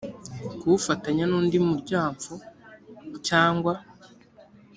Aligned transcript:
kuwufatanya 0.59 1.25
n 1.27 1.31
undi 1.39 1.57
muryanfo 1.67 2.33
cyangwa 3.27 3.73